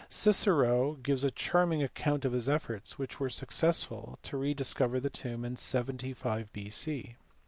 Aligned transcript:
Cicero* 0.09 0.93
gives 1.03 1.23
a 1.23 1.29
charming 1.29 1.83
account 1.83 2.25
of 2.25 2.31
his 2.31 2.49
efforts 2.49 2.97
(which 2.97 3.19
were 3.19 3.29
successful) 3.29 4.17
to 4.23 4.35
re 4.35 4.55
discover 4.55 4.99
the 4.99 5.11
tomb 5.11 5.45
in 5.45 5.55
75 5.57 6.51
B.C. 6.51 7.17